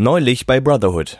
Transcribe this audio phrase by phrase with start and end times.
[0.00, 1.18] Neulich bei Brotherhood.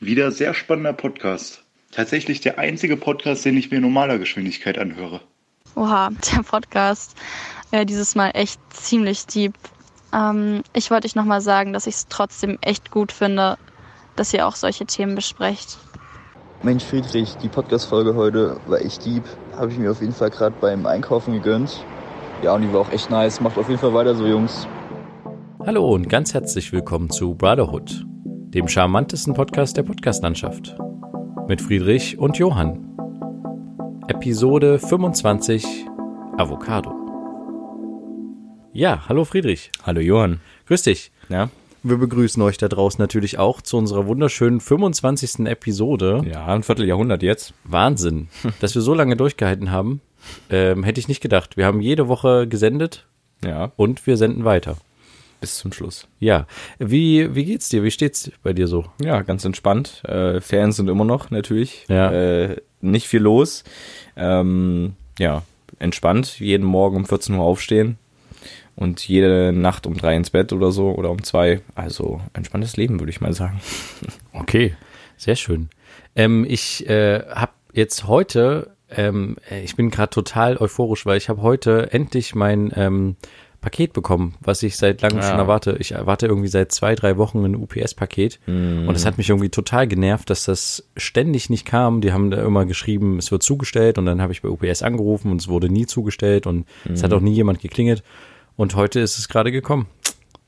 [0.00, 1.62] Wieder sehr spannender Podcast.
[1.92, 5.20] Tatsächlich der einzige Podcast, den ich mir in normaler Geschwindigkeit anhöre.
[5.76, 7.16] Oha, der Podcast.
[7.70, 9.54] Ja, dieses Mal echt ziemlich deep.
[10.12, 13.58] Ähm, ich wollte euch nochmal sagen, dass ich es trotzdem echt gut finde,
[14.16, 15.78] dass ihr auch solche Themen besprecht.
[16.64, 19.22] Mensch, Friedrich, die Podcast-Folge heute war echt deep.
[19.54, 21.84] Habe ich mir auf jeden Fall gerade beim Einkaufen gegönnt.
[22.42, 23.40] Ja, und die war auch echt nice.
[23.40, 24.66] Macht auf jeden Fall weiter so, Jungs.
[25.66, 30.76] Hallo und ganz herzlich willkommen zu Brotherhood, dem charmantesten Podcast der Podcastlandschaft.
[31.48, 32.90] Mit Friedrich und Johann.
[34.08, 35.64] Episode 25
[36.38, 36.92] Avocado.
[38.72, 39.70] Ja, hallo Friedrich.
[39.84, 40.40] Hallo Johann.
[40.66, 41.12] Grüß dich.
[41.28, 41.50] Ja,
[41.82, 45.46] Wir begrüßen euch da draußen natürlich auch zu unserer wunderschönen 25.
[45.46, 46.22] Episode.
[46.30, 47.54] ja, ein Vierteljahrhundert jetzt.
[47.64, 48.28] Wahnsinn,
[48.60, 50.00] dass wir so lange durchgehalten haben.
[50.50, 51.56] Ähm, hätte ich nicht gedacht.
[51.56, 53.06] Wir haben jede Woche gesendet
[53.44, 54.76] Ja, und wir senden weiter.
[55.44, 56.08] Bis zum Schluss.
[56.20, 56.46] Ja,
[56.78, 57.82] wie, wie geht's dir?
[57.82, 58.86] Wie steht's bei dir so?
[58.98, 60.02] Ja, ganz entspannt.
[60.06, 61.84] Äh, Ferien sind immer noch natürlich.
[61.90, 62.10] Ja.
[62.10, 63.62] Äh, nicht viel los.
[64.16, 65.42] Ähm, ja,
[65.78, 66.40] entspannt.
[66.40, 67.98] Jeden Morgen um 14 Uhr aufstehen
[68.74, 71.60] und jede Nacht um drei ins Bett oder so oder um zwei.
[71.74, 73.60] Also entspanntes Leben, würde ich mal sagen.
[74.32, 74.74] Okay,
[75.18, 75.68] sehr schön.
[76.16, 81.28] Ähm, ich äh, habe jetzt heute, ähm, äh, ich bin gerade total euphorisch, weil ich
[81.28, 83.16] habe heute endlich mein ähm,
[83.64, 85.22] Paket bekommen, was ich seit langem Ja.
[85.30, 85.76] schon erwarte.
[85.80, 89.88] Ich erwarte irgendwie seit zwei, drei Wochen ein UPS-Paket und es hat mich irgendwie total
[89.88, 92.00] genervt, dass das ständig nicht kam.
[92.00, 95.30] Die haben da immer geschrieben, es wird zugestellt und dann habe ich bei UPS angerufen
[95.32, 98.02] und es wurde nie zugestellt und es hat auch nie jemand geklingelt
[98.56, 99.86] und heute ist es gerade gekommen.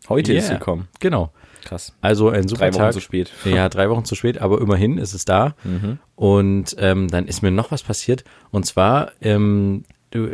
[0.08, 0.52] Heute ist Yeah.
[0.54, 0.86] sie gekommen.
[1.00, 1.32] Genau.
[1.64, 1.92] Krass.
[2.00, 2.92] Also ein super Drei Wochen Tag.
[2.92, 3.32] zu spät.
[3.44, 5.56] Ja, drei Wochen zu spät, aber immerhin ist es da.
[6.14, 8.22] Und ähm, dann ist mir noch was passiert.
[8.52, 10.28] Und zwar, ähm, du,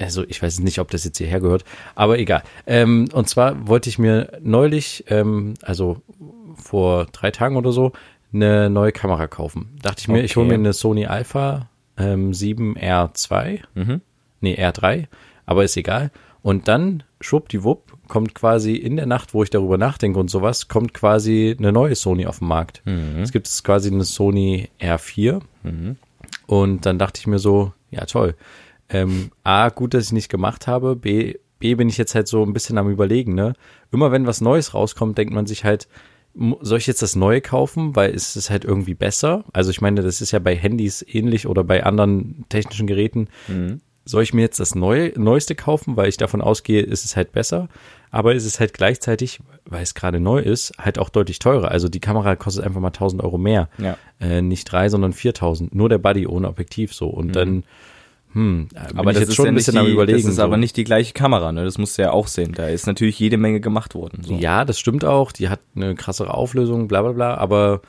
[0.00, 2.42] also ich weiß nicht, ob das jetzt hierher gehört, aber egal.
[2.66, 6.00] Ähm, und zwar wollte ich mir neulich, ähm, also
[6.54, 7.92] vor drei Tagen oder so,
[8.32, 9.76] eine neue Kamera kaufen.
[9.82, 10.60] Dachte ich mir, ich hole mir Okay.
[10.60, 13.60] eine Sony Alpha ähm, 7R2.
[14.40, 15.06] Nee, R3,
[15.46, 16.10] aber ist egal.
[16.42, 20.94] Und dann, schwuppdiwupp, kommt quasi in der Nacht, wo ich darüber nachdenke und sowas, kommt
[20.94, 22.82] quasi eine neue Sony auf den Markt.
[23.20, 25.40] Es gibt quasi eine Sony R4.
[26.46, 28.34] Und dann dachte ich mir so, ja toll.
[28.90, 30.96] Ähm, A, gut, dass ich nicht gemacht habe.
[30.96, 33.54] B, B, bin ich jetzt halt so ein bisschen am überlegen, ne?
[33.92, 35.88] Immer wenn was Neues rauskommt, denkt man sich halt,
[36.60, 39.44] soll ich jetzt das Neue kaufen, weil es ist halt irgendwie besser?
[39.52, 43.28] Also ich meine, das ist ja bei Handys ähnlich oder bei anderen technischen Geräten.
[44.04, 47.32] Soll ich mir jetzt das Neue, Neueste kaufen, weil ich davon ausgehe, ist es halt
[47.32, 47.68] besser?
[48.10, 51.70] Aber ist es halt gleichzeitig, weil es gerade neu ist, halt auch deutlich teurer.
[51.70, 53.68] Also die Kamera kostet einfach mal 1000 Euro mehr.
[53.78, 53.96] Ja.
[54.20, 55.74] Äh, nicht drei, sondern 4000.
[55.74, 57.08] Nur der Buddy ohne Objektiv so.
[57.08, 57.64] Und dann,
[58.32, 60.18] hm, bin Aber das jetzt ist schon ja ein bisschen die, am überlegen.
[60.18, 60.42] Das ist so.
[60.42, 61.64] aber nicht die gleiche Kamera, ne?
[61.64, 62.52] Das musst du ja auch sehen.
[62.52, 64.22] Da ist natürlich jede Menge gemacht worden.
[64.22, 64.34] So.
[64.34, 65.32] Ja, das stimmt auch.
[65.32, 67.34] Die hat eine krassere Auflösung, bla bla bla.
[67.34, 67.82] Aber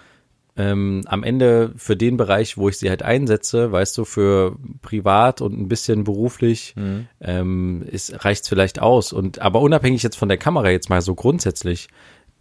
[0.58, 5.42] ähm, am Ende für den Bereich, wo ich sie halt einsetze, weißt du, für privat
[5.42, 6.76] und ein bisschen beruflich,
[7.22, 9.14] ähm, ist, reicht's vielleicht aus.
[9.14, 11.88] Und aber unabhängig jetzt von der Kamera jetzt mal so grundsätzlich,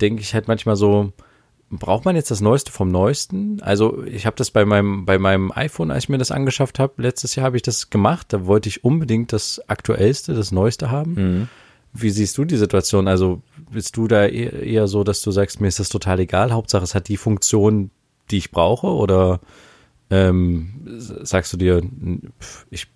[0.00, 1.12] denke ich halt manchmal so,
[1.70, 3.62] braucht man jetzt das Neueste vom Neuesten?
[3.62, 7.00] Also ich habe das bei meinem bei meinem iPhone, als ich mir das angeschafft habe,
[7.02, 8.32] letztes Jahr habe ich das gemacht.
[8.32, 11.14] Da wollte ich unbedingt das aktuellste, das Neueste haben.
[11.92, 13.08] Wie siehst du die Situation?
[13.08, 16.52] Also bist du da eher, eher so, dass du sagst, mir ist das total egal,
[16.52, 17.90] Hauptsache es hat die Funktion,
[18.30, 18.86] die ich brauche?
[18.86, 19.40] Oder
[20.10, 21.82] ähm, sagst du dir,
[22.70, 22.86] ich,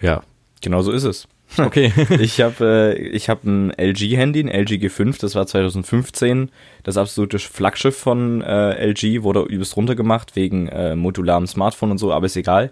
[0.00, 0.22] ja,
[0.64, 1.28] Genau so ist es.
[1.58, 1.92] okay.
[2.20, 6.50] Ich habe äh, ich hab ein LG-Handy, ein LG G5, das war 2015.
[6.82, 12.12] Das absolute Flaggschiff von äh, LG wurde übelst runtergemacht wegen äh, modularem Smartphone und so,
[12.12, 12.70] aber ist egal.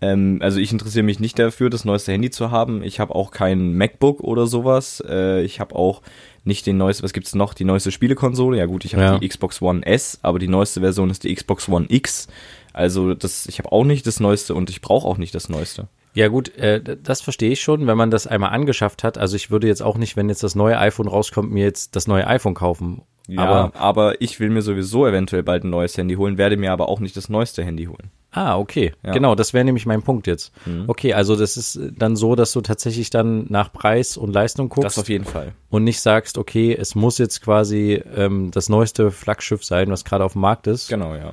[0.00, 2.82] Ähm, also ich interessiere mich nicht dafür, das neueste Handy zu haben.
[2.82, 5.02] Ich habe auch kein MacBook oder sowas.
[5.08, 6.00] Äh, ich habe auch
[6.44, 7.52] nicht den neuesten, was gibt's noch?
[7.52, 8.56] Die neueste Spielekonsole.
[8.56, 9.18] Ja gut, ich habe Ja.
[9.18, 12.28] die Xbox One S, aber die neueste Version ist die Xbox One X.
[12.72, 15.88] Also das, ich habe auch nicht das neueste und ich brauche auch nicht das neueste.
[16.14, 19.18] Ja gut, äh, das verstehe ich schon, wenn man das einmal angeschafft hat.
[19.18, 22.06] Also ich würde jetzt auch nicht, wenn jetzt das neue iPhone rauskommt, mir jetzt das
[22.08, 23.02] neue iPhone kaufen.
[23.28, 26.72] Ja, Aber aber, ich will mir sowieso eventuell bald ein neues Handy holen, werde mir
[26.72, 28.10] aber auch nicht das neueste Handy holen.
[28.32, 28.92] Ah, okay.
[29.04, 29.12] Ja.
[29.12, 30.52] Genau, das wäre nämlich mein Punkt jetzt.
[30.86, 34.84] Okay, also das ist dann so, dass du tatsächlich dann nach Preis und Leistung guckst
[34.84, 35.52] Das auf jeden Fall.
[35.68, 40.24] und nicht sagst, okay, es muss jetzt quasi ähm, das neueste Flaggschiff sein, was gerade
[40.24, 40.88] auf dem Markt ist.
[40.88, 41.32] Genau, ja.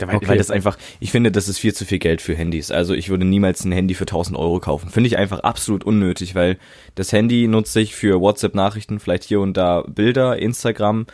[0.00, 0.26] Weil, Okay.
[0.26, 2.72] weil das einfach, ich finde, das ist viel zu viel Geld für Handys.
[2.72, 4.90] Also ich würde niemals ein Handy für 1000 Euro kaufen.
[4.90, 6.58] Finde ich einfach absolut unnötig, weil
[6.96, 11.06] das Handy nutze ich für WhatsApp-Nachrichten, vielleicht hier und da Bilder, Instagram,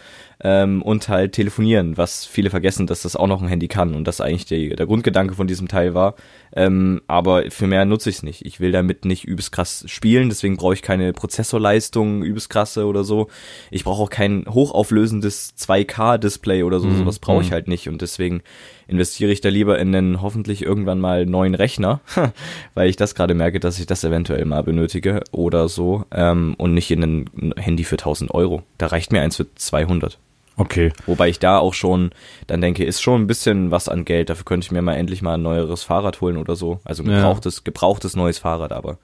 [0.43, 4.05] ähm, und halt telefonieren, was viele vergessen, dass das auch noch ein Handy kann und
[4.05, 6.15] das eigentlich die, der Grundgedanke von diesem Teil war.
[6.53, 8.45] Ähm, aber für mehr nutze ich es nicht.
[8.45, 13.05] Ich will damit nicht übelst krass spielen, deswegen brauche ich keine Prozessorleistung übelst krasse oder
[13.05, 13.29] so.
[13.71, 16.97] Ich brauche auch kein hochauflösendes 2K-Display oder so, Mhm.
[16.97, 17.55] sowas brauche ich Mhm.
[17.55, 18.43] halt nicht und deswegen
[18.89, 22.01] investiere ich da lieber in einen hoffentlich irgendwann mal neuen Rechner,
[22.75, 26.75] weil ich das gerade merke, dass ich das eventuell mal benötige oder so ähm, und
[26.75, 28.63] nicht in ein Handy für 1000 Euro.
[28.79, 30.19] Da reicht mir eins für 200.
[30.61, 30.93] Okay.
[31.07, 32.11] Wobei ich da auch schon
[32.47, 34.29] dann denke, ist schon ein bisschen was an Geld.
[34.31, 36.81] Dafür könnte ich mir mal endlich mal ein neueres Fahrrad holen oder so.
[36.85, 37.17] Also ein Ja.
[37.17, 38.99] gebrauchtes, gebrauchtes neues Fahrrad, aber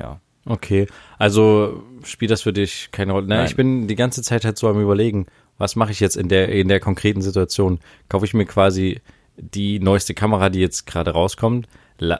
[0.00, 0.20] ja.
[0.44, 0.86] Okay,
[1.18, 3.26] also spielt das für dich keine Rolle.
[3.28, 3.46] Na, Nein.
[3.46, 5.26] ich bin die ganze Zeit halt so am überlegen,
[5.58, 7.78] was mache ich jetzt in der in der konkreten Situation?
[8.08, 9.00] Kaufe ich mir quasi
[9.36, 11.68] die neueste Kamera, die jetzt gerade rauskommt?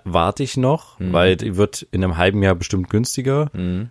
[0.04, 1.12] Warte ich noch, Mhm.
[1.12, 3.50] weil die wird in einem halben Jahr bestimmt günstiger.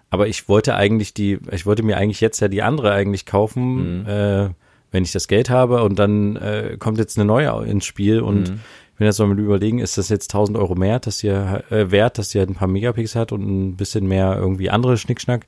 [0.09, 3.29] Aber ich wollte eigentlich die, ich wollte mir eigentlich jetzt ja die andere eigentlich Mhm.
[3.29, 4.49] kaufen, äh,
[4.91, 8.49] wenn ich das Geld habe und dann äh, kommt jetzt eine neue ins Spiel und
[8.51, 8.59] Mhm.
[8.93, 12.17] ich bin jetzt mal überlegen, ist das jetzt 1000 Euro mehr, dass die, äh, wert,
[12.17, 15.47] dass die halt ein paar Megapixel hat und ein bisschen mehr irgendwie andere Schnickschnack?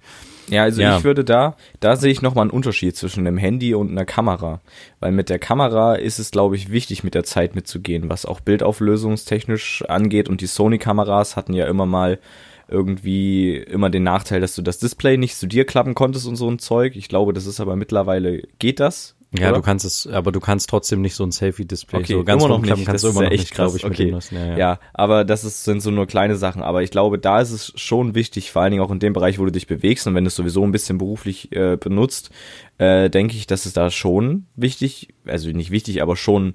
[0.49, 0.97] Ja, also Ja.
[0.97, 4.59] ich würde da, da sehe ich nochmal einen Unterschied zwischen einem Handy und einer Kamera.
[4.99, 8.39] Weil mit der Kamera ist es, glaube ich, wichtig, mit der Zeit mitzugehen, was auch
[8.41, 10.29] bildauflösungstechnisch angeht.
[10.29, 12.19] Und die Sony-Kameras hatten ja immer mal
[12.67, 16.49] irgendwie immer den Nachteil, dass du das Display nicht zu dir klappen konntest und so
[16.49, 16.95] ein Zeug.
[16.95, 19.15] Ich glaube, das ist aber mittlerweile, geht das?
[19.37, 19.57] Ja, oder?
[19.57, 22.49] du kannst es, aber du kannst trotzdem nicht so ein Selfie-Display Okay, so ganz immer
[22.53, 22.69] noch nicht.
[22.85, 23.79] kannst Das du immer ist noch ja nicht, echt glaube krass.
[23.79, 24.05] ich, okay.
[24.05, 24.35] dem neuesten.
[24.35, 24.79] Ja, Ja, ja.
[24.93, 26.61] aber das ist, sind so nur kleine Sachen.
[26.61, 29.39] Aber ich glaube, da ist es schon wichtig, vor allen Dingen auch in dem Bereich,
[29.39, 32.29] wo du dich bewegst und wenn du es sowieso ein bisschen beruflich äh, benutzt,
[32.77, 36.53] äh, denke ich, dass es da schon wichtig, also nicht wichtig, aber schon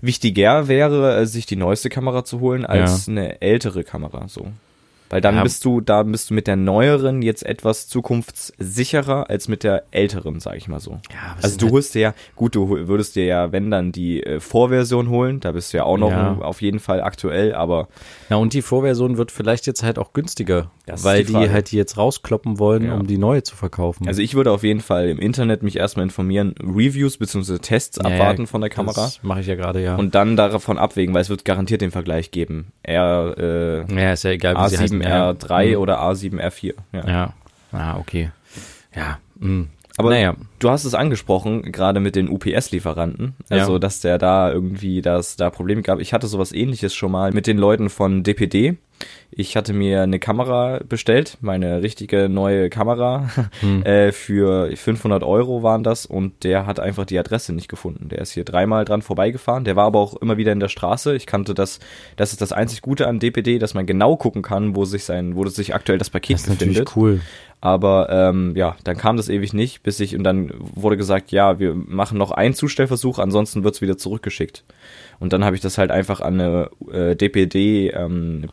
[0.00, 4.26] wichtiger wäre, äh, sich die neueste Kamera zu holen als eine ältere Kamera.
[4.28, 4.48] So.
[5.12, 5.42] Weil dann Ja.
[5.42, 10.40] bist du, da bist du mit der neueren jetzt etwas zukunftssicherer als mit der älteren,
[10.40, 11.00] sag ich mal so.
[11.12, 14.40] Ja, also du holst dir ja, gut, du würdest dir ja, wenn dann die äh,
[14.40, 16.38] Vorversion holen, da bist du ja auch noch Ja.
[16.40, 17.88] auf jeden Fall aktuell, aber
[18.30, 20.70] Na, und die Vorversion wird vielleicht jetzt halt auch günstiger,
[21.02, 24.08] weil die die, halt die jetzt rauskloppen wollen, um die neue zu verkaufen.
[24.08, 27.58] also ich würde auf jeden Fall im Internet mich erstmal informieren, Reviews bzw.
[27.58, 29.96] Tests abwarten von der Kamera Das mache ich ja gerade, ja.
[29.96, 32.72] und dann davon abwägen, weil es wird garantiert den Vergleich geben.
[32.82, 35.01] R äh, ja, ist ja egal, wie sie heißen.
[35.04, 35.78] A7R3 Ja.
[35.78, 36.74] oder A7R4.
[36.92, 37.08] Ja.
[37.08, 37.32] Ja.
[37.72, 38.30] Ah, okay.
[38.94, 39.18] Ja.
[39.38, 39.66] Mh.
[39.98, 40.34] Aber naja.
[40.58, 43.78] du hast es angesprochen, gerade mit den UPS-Lieferanten, also Ja.
[43.78, 46.00] dass der da irgendwie, dass da Probleme gab.
[46.00, 48.78] Ich hatte sowas ähnliches schon mal mit den Leuten von DPD.
[49.34, 53.30] Ich hatte mir eine Kamera bestellt, meine richtige neue Kamera,
[53.60, 53.82] Hm.
[53.84, 58.10] äh, für 500 Euro waren das und der hat einfach die Adresse nicht gefunden.
[58.10, 61.16] Der ist hier dreimal dran vorbeigefahren, der war aber auch immer wieder in der Straße.
[61.16, 61.80] Ich kannte das,
[62.16, 65.34] das ist das einzig Gute an DPD, dass man genau gucken kann, wo sich sein,
[65.34, 66.96] wo sich aktuell das Paket Das ist natürlich befindet.
[66.96, 67.20] cool.
[67.62, 71.60] Aber ähm, ja, dann kam das ewig nicht, bis ich und dann wurde gesagt, ja,
[71.60, 74.64] wir machen noch einen Zustellversuch, ansonsten wird's wieder zurückgeschickt.
[75.22, 78.48] Und dann habe ich das halt einfach an eine äh, DPD ähm,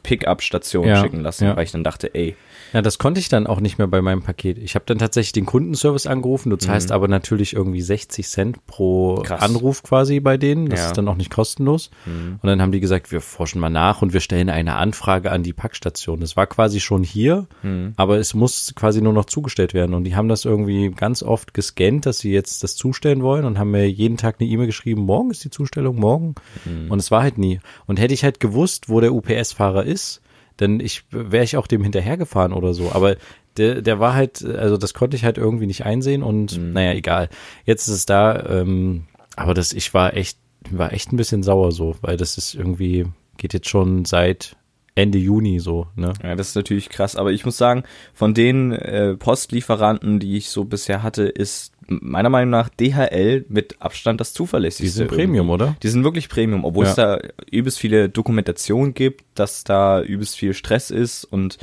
[0.86, 1.56] Ja, schicken lassen, ja.
[1.58, 2.36] weil ich dann dachte, ey,
[2.74, 4.60] Ja, das konnte ich dann auch nicht mehr bei meinem Paket.
[4.60, 6.52] Ich habe dann tatsächlich den Kundenservice angerufen.
[6.52, 9.24] Du zahlst aber natürlich irgendwie 60 Cent pro Mhm.
[9.24, 9.42] Krass.
[9.42, 10.70] Anruf quasi bei denen.
[10.70, 10.86] Das Ja.
[10.86, 10.90] Mhm.
[10.92, 11.90] ist dann auch nicht kostenlos.
[12.06, 15.42] Und dann haben die gesagt, wir forschen mal nach und wir stellen eine Anfrage an
[15.42, 16.20] die Packstation.
[16.20, 17.94] Das war quasi schon hier, Mhm.
[17.98, 19.96] aber es muss quasi nur noch zugestellt werden.
[19.96, 23.58] Und die haben das irgendwie ganz oft gescannt, dass sie jetzt das zustellen wollen und
[23.58, 26.36] haben mir jeden Tag eine E-Mail geschrieben, morgen ist die Zustellung, morgen.
[26.66, 26.92] Mhm.
[26.92, 27.60] Und es war halt nie.
[27.86, 30.22] Und hätte ich halt gewusst, wo der UPS-Fahrer ist,
[30.58, 32.92] dann ich wäre ich auch dem hinterhergefahren oder so.
[32.92, 33.16] Aber
[33.58, 36.74] der, der war halt, also das konnte ich halt irgendwie nicht einsehen und Mhm.
[36.74, 37.30] naja, egal.
[37.66, 40.38] Jetzt ist es da, ähm, aber das, ich war echt,
[40.70, 43.06] war echt ein bisschen sauer so, weil das ist irgendwie,
[43.38, 44.56] geht jetzt schon seit
[44.96, 46.12] Ende Juni so, ne?
[46.24, 47.16] ja, das ist natürlich krass.
[47.16, 52.30] Aber ich muss sagen, von den äh, Postlieferanten, die ich so bisher hatte, ist meiner
[52.30, 54.84] Meinung nach DHL mit Abstand das zuverlässigste.
[54.84, 55.76] Die sind Premium, oder?
[55.84, 56.90] Die sind wirklich Premium, obwohl Ja.
[56.92, 57.20] es da
[57.52, 61.58] übelst viele Dokumentation gibt, dass da übelst viel Stress ist und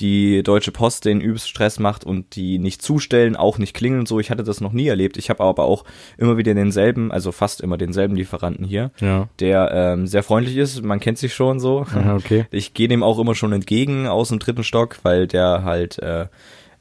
[0.00, 4.08] die Deutsche Post den übelst Stress macht und die nicht zustellen, auch nicht klingeln und
[4.08, 4.18] so.
[4.18, 5.16] Ich hatte das noch nie erlebt.
[5.16, 5.84] Ich habe aber auch
[6.18, 9.28] immer wieder denselben, also fast immer denselben Lieferanten hier, Ja.
[9.38, 10.82] der ähm, sehr freundlich ist.
[10.82, 11.82] Man kennt sich schon so.
[11.82, 12.46] Aha, okay.
[12.50, 16.26] Ich gehe dem auch immer schon entgegen aus dem dritten Stock, weil der halt, äh,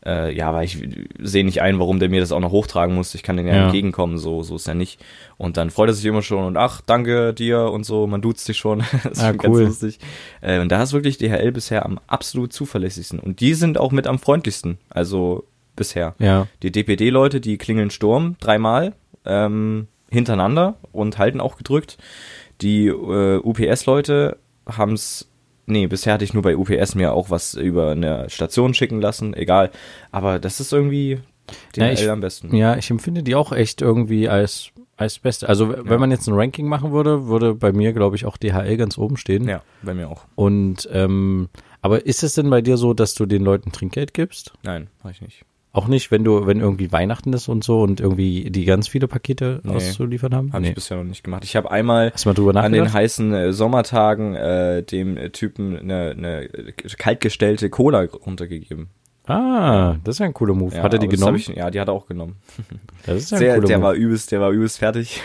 [0.06, 0.78] äh, ja, weil ich
[1.20, 3.16] sehe nicht ein, warum der mir das auch noch hochtragen muss.
[3.16, 3.64] Ich kann den ja, Ja.
[3.66, 5.00] entgegenkommen, so, so ist er nicht.
[5.38, 8.46] Und dann freut er sich immer schon und ach, danke dir und so, man duzt
[8.46, 8.80] sich schon.
[9.04, 9.64] das ist Ah, schon cool.
[9.64, 10.00] ganz lustig.
[10.42, 13.20] Äh, und da ist wirklich DHL bisher am absolut zuverlässigsten.
[13.20, 15.46] Und die sind auch mit am freundlichsten, also
[15.76, 16.16] bisher.
[16.20, 16.48] Ja.
[16.62, 18.94] Die DPD-Leute, die klingeln Sturm dreimal
[19.26, 21.98] ähm, hintereinander und halten auch gedrückt.
[22.62, 25.30] Die äh, UPS-Leute haben's
[25.66, 29.34] Nee, bisher hatte ich nur bei UPS mir auch was über eine Station schicken lassen,
[29.34, 29.72] egal.
[30.12, 31.20] Aber das ist irgendwie,
[31.76, 32.56] Ja, DHL ich- am besten.
[32.56, 35.48] Ja, ich empfinde die auch echt irgendwie als, als Beste.
[35.50, 35.82] Also, w- Ja.
[35.90, 38.98] wenn man jetzt ein Ranking machen würde, würde bei mir, glaube ich, auch DHL ganz
[38.98, 39.48] oben stehen.
[39.48, 40.26] Ja, bei mir auch.
[40.36, 41.50] Und, ähm,
[41.82, 44.54] aber ist es denn bei dir so, dass du den Leuten Trinkgeld gibst?
[44.64, 45.44] Nein, mach ich nicht.
[45.76, 49.08] Auch nicht, wenn du, wenn irgendwie Weihnachten ist und so und irgendwie die ganz viele
[49.08, 49.74] Pakete Nee.
[49.74, 50.54] auszuliefern haben?
[50.54, 51.44] Habe ich bisher noch nicht gemacht.
[51.44, 55.32] Ich habe einmal Hast du mal drüber an den heißen äh, Sommertagen äh, dem äh,
[55.32, 56.48] Typen eine, eine
[57.00, 58.90] kaltgestellte Cola runtergegeben.
[59.26, 60.76] Ah, das ist ja ein cooler Move.
[60.76, 61.40] Ja, Hat er die genommen?
[61.40, 62.36] hab Ich, ja, die hat er auch genommen.
[63.06, 63.88] das ist ja ein Der, cooler der Move.
[63.88, 65.22] war übelst, der war übelst fertig.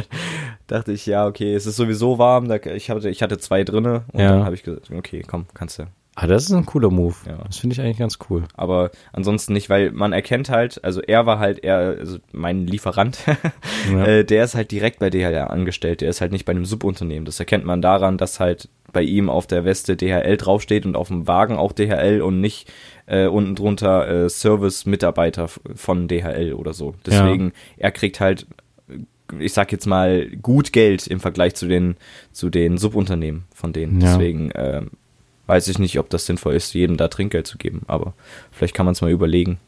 [0.66, 2.48] Dachte ich, ja, okay, es ist sowieso warm.
[2.48, 4.30] Da, ich, hatte, ich hatte zwei drinne und Ja.
[4.32, 5.84] dann habe ich gesagt, okay, komm, kannst du.
[6.22, 7.14] Ah, das ist ein cooler Move.
[7.26, 7.38] Ja.
[7.46, 8.44] Das finde ich eigentlich ganz cool.
[8.54, 13.18] Aber ansonsten nicht, weil man erkennt halt, also er war halt eher, also mein Lieferant,
[13.90, 14.04] Ja.
[14.04, 17.24] äh, der ist halt direkt bei DHL angestellt, der ist halt nicht bei einem Subunternehmen.
[17.24, 21.08] Das erkennt man daran, dass halt bei ihm auf der Weste DHL draufsteht und auf
[21.08, 22.70] dem Wagen auch DHL und nicht
[23.06, 26.94] äh, unten drunter äh, Service-Mitarbeiter von DHL oder so.
[27.06, 28.46] Deswegen, er kriegt halt,
[29.38, 31.96] ich sag jetzt mal, gut Geld im Vergleich zu den,
[32.32, 34.00] zu den Subunternehmen von denen.
[34.00, 34.08] Ja.
[34.08, 34.90] Deswegen ähm,
[35.50, 38.14] weiß ich nicht, ob das sinnvoll ist, jedem da Trinkgeld zu geben, aber
[38.52, 39.58] vielleicht kann man es mal überlegen.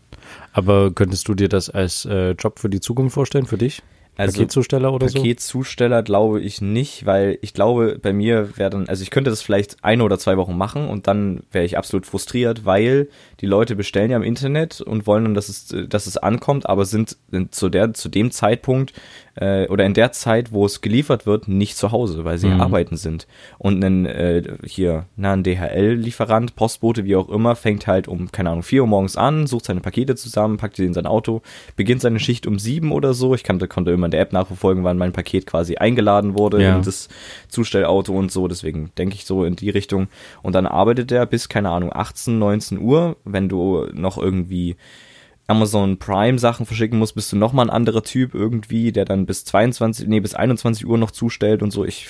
[0.52, 3.82] Aber könntest du dir das als äh, Job für die Zukunft vorstellen, für dich?
[4.16, 5.18] Also Paketzusteller oder so?
[5.18, 9.40] Paketzusteller glaube ich nicht, weil ich glaube, bei mir wäre dann, also ich könnte das
[9.40, 13.08] vielleicht eine oder zwei Wochen machen und dann wäre ich absolut frustriert, weil
[13.40, 16.84] die Leute bestellen ja im Internet und wollen dann, dass es, dass es ankommt, aber
[16.84, 17.16] sind,
[17.50, 18.92] zu der, zu dem Zeitpunkt
[19.36, 22.60] äh, oder in der Zeit, wo es geliefert wird, nicht zu Hause, weil sie Mhm.
[22.60, 23.26] arbeiten sind.
[23.58, 28.50] Und ein äh, hier, na, ein DHL-Lieferant, Postbote, wie auch immer, fängt halt um, keine
[28.50, 31.40] Ahnung, 4 Uhr morgens an, sucht seine Pakete zusammen, packt die in sein Auto,
[31.76, 33.34] beginnt seine Schicht um sieben oder so.
[33.34, 36.76] Ich kannte, konnte immer in der App nachverfolgen, wann mein Paket quasi eingeladen wurde Ja.
[36.76, 37.08] in das
[37.48, 38.48] Zustellauto und so.
[38.48, 40.08] Deswegen denke ich so in die Richtung.
[40.42, 43.16] Und dann arbeitet er bis, keine Ahnung, 18, 19 Uhr.
[43.24, 44.76] Wenn du noch irgendwie
[45.48, 49.44] Amazon Prime Sachen verschicken musst, bist du nochmal ein anderer Typ irgendwie, der dann bis
[49.44, 51.84] 22, nee, bis 21 Uhr noch zustellt und so.
[51.84, 52.06] Ich,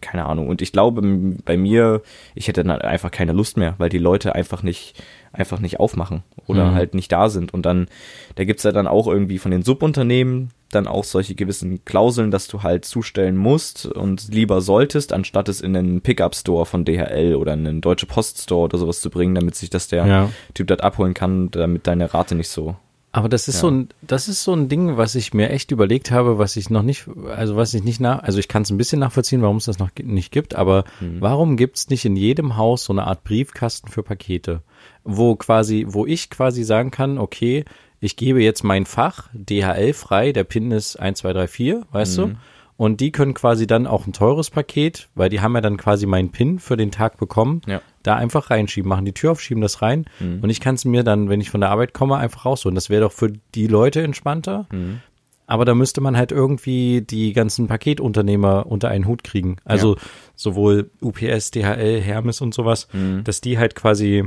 [0.00, 0.48] keine Ahnung.
[0.48, 1.00] Und ich glaube,
[1.44, 2.02] bei mir,
[2.34, 5.02] ich hätte dann einfach keine Lust mehr, weil die Leute einfach nicht,
[5.34, 6.74] einfach nicht aufmachen oder Mhm.
[6.74, 7.52] halt nicht da sind.
[7.54, 7.88] Und dann,
[8.36, 12.48] da gibt's ja dann auch irgendwie von den Subunternehmen dann auch solche gewissen Klauseln, dass
[12.48, 17.52] du halt zustellen musst und lieber solltest, anstatt es in einen Pickup-Store von DHL oder
[17.54, 20.30] in einen Deutsche Post-Store oder sowas zu bringen, damit sich das der Ja.
[20.54, 22.74] Typ dort abholen kann, damit deine Rate nicht so.
[23.12, 23.60] Aber das ist Ja.
[23.60, 26.68] so ein, das ist so ein Ding, was ich mir echt überlegt habe, was ich
[26.68, 29.58] noch nicht, also was ich nicht nach, also ich kann es ein bisschen nachvollziehen, warum
[29.58, 31.18] es das noch nicht gibt, aber Mhm.
[31.20, 34.62] warum gibt es nicht in jedem Haus so eine Art Briefkasten für Pakete,
[35.04, 37.64] wo quasi, wo ich quasi sagen kann, okay,
[38.00, 42.18] ich gebe jetzt mein Fach DHL frei, der PIN ist 1, 2, 3, 4, weißt
[42.18, 42.22] Mhm.
[42.22, 42.34] du?
[42.76, 46.06] Und die können quasi dann auch ein teures Paket, weil die haben ja dann quasi
[46.06, 47.80] meinen PIN für den Tag bekommen, Ja.
[48.02, 50.40] da einfach reinschieben, machen die Tür auf, schieben das rein Mhm.
[50.42, 52.74] und ich kann es mir dann, wenn ich von der Arbeit komme, einfach rausholen.
[52.74, 54.66] Das wäre doch für die Leute entspannter.
[54.72, 55.00] Mhm.
[55.46, 59.56] Aber da müsste man halt irgendwie die ganzen Paketunternehmer unter einen Hut kriegen.
[59.64, 59.96] Also
[60.34, 63.22] sowohl UPS, DHL, Hermes und sowas, Mhm.
[63.24, 64.24] dass die halt quasi,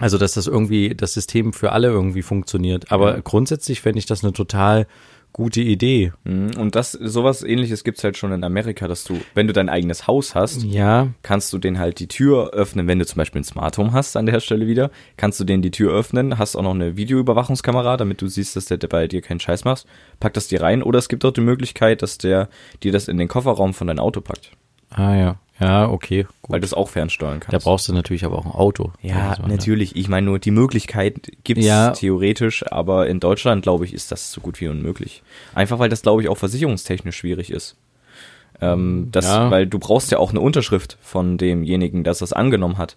[0.00, 2.90] also dass das irgendwie, das System für alle irgendwie funktioniert.
[2.90, 4.86] Aber grundsätzlich fände ich das eine total
[5.32, 6.12] gute Idee.
[6.24, 6.56] Mhm.
[6.58, 10.06] Und das, sowas ähnliches gibt's halt schon in Amerika, dass du, wenn du dein eigenes
[10.06, 13.44] Haus hast, Ja, kannst du den halt die Tür öffnen, wenn du zum Beispiel ein
[13.44, 16.62] Smart Home hast an der Stelle wieder, kannst du den die Tür öffnen, hast auch
[16.62, 19.86] noch eine Videoüberwachungskamera, damit du siehst, dass der bei dir keinen Scheiß macht,
[20.18, 20.82] pack das dir rein.
[20.82, 22.48] Oder es gibt auch die Möglichkeit, dass der
[22.82, 24.50] dir das in den Kofferraum von deinem Auto packt,
[24.90, 26.50] ah ja, ja, okay, gut.
[26.52, 27.52] weil du es auch fernsteuern kannst.
[27.52, 28.92] Da brauchst du natürlich aber auch ein Auto.
[29.02, 29.94] ja, Also, natürlich.
[29.96, 31.90] Ich meine nur, die Möglichkeit gibt's Ja.
[31.90, 35.22] theoretisch, aber in Deutschland, glaube ich, ist das so gut wie unmöglich.
[35.54, 37.76] Einfach weil das, glaube ich, auch versicherungstechnisch schwierig ist.
[38.62, 39.50] Ähm, das, Ja.
[39.50, 42.96] Weil du brauchst ja auch eine Unterschrift von demjenigen, das das angenommen hat.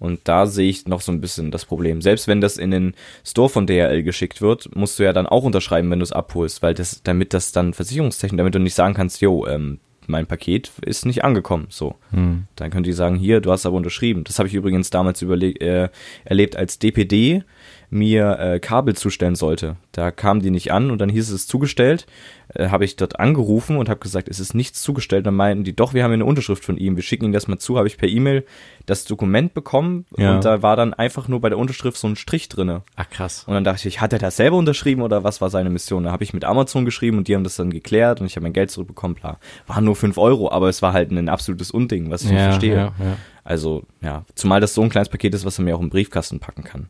[0.00, 2.02] Und da sehe ich noch so ein bisschen das Problem.
[2.02, 2.94] Selbst wenn das in den
[3.24, 6.62] Store von DHL geschickt wird, musst du ja dann auch unterschreiben, wenn du es abholst,
[6.62, 10.70] weil das, damit das dann versicherungstechnisch, damit du nicht sagen kannst, jo, ähm, mein Paket
[10.82, 11.96] ist nicht angekommen, so.
[12.10, 12.44] Hm.
[12.56, 14.24] Dann könnt ihr sagen, hier, du hast aber unterschrieben.
[14.24, 15.88] Das habe ich übrigens damals überle äh,
[16.24, 17.44] erlebt, als DPD
[17.90, 19.76] mir äh, Kabel zustellen sollte.
[19.92, 22.06] Da kamen die nicht an und dann hieß es zugestellt.
[22.54, 25.26] Äh, habe ich dort angerufen und habe gesagt, es ist nichts zugestellt.
[25.26, 26.96] Dann meinten die, doch, wir haben eine Unterschrift von ihm.
[26.96, 27.78] Wir schicken Ihnen das mal zu.
[27.78, 28.44] Habe ich per E-Mail
[28.86, 30.34] das Dokument bekommen Ja.
[30.34, 32.82] und da war dann einfach nur bei der Unterschrift so ein Strich drinne.
[32.96, 33.44] Ach krass.
[33.46, 36.04] Und dann dachte ich, hat er das selber unterschrieben oder was war seine Mission?
[36.04, 38.42] Da habe ich mit Amazon geschrieben und die haben das dann geklärt und ich habe
[38.44, 39.14] mein Geld zurückbekommen.
[39.16, 39.38] Bla.
[39.66, 42.44] Waren nur fünf Euro, aber es war halt ein absolutes Unding, was ich nicht Ja,
[42.50, 42.74] verstehe.
[42.76, 43.16] ja, ja.
[43.44, 46.40] Also, ja, zumal das so ein kleines Paket ist, was er mir auch im Briefkasten
[46.40, 46.88] packen kann.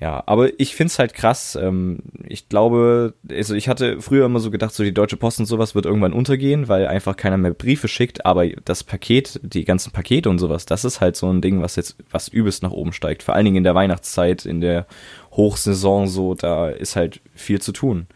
[0.00, 1.56] Ja, aber ich find's halt krass.
[1.60, 5.46] Ähm, ich glaube, also ich hatte früher immer so gedacht, so die Deutsche Post und
[5.46, 8.26] sowas wird irgendwann untergehen, weil einfach keiner mehr Briefe schickt.
[8.26, 11.76] Aber das Paket, die ganzen Pakete und sowas, das ist halt so ein Ding, was
[11.76, 13.22] jetzt was übelst nach oben steigt.
[13.22, 14.86] Vor allen Dingen in der Weihnachtszeit, in der
[15.32, 18.06] Hochsaison so, da ist halt viel zu tun.